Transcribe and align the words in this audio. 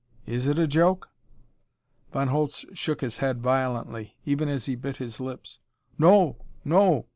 Is 0.25 0.47
it 0.47 0.57
a 0.57 0.65
joke?" 0.65 1.11
Von 2.11 2.29
Holtz 2.29 2.65
shook 2.73 3.01
his 3.01 3.17
head 3.17 3.39
violently, 3.39 4.17
even 4.25 4.49
as 4.49 4.65
he 4.65 4.73
bit 4.75 4.97
his 4.97 5.19
lips. 5.19 5.59
"No! 5.99 6.43
No!" 6.65 7.05